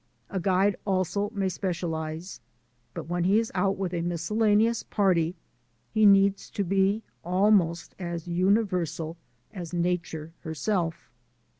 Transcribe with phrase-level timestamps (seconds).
[0.31, 2.39] A guide also may specialize,
[2.95, 5.35] but when he is out with a miscellaneous party
[5.91, 9.15] he needs to be almost as universal
[9.53, 11.11] as Nature herself.